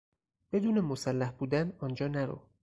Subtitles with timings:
[0.51, 2.39] بدون مسلح بودن آنجا نرو!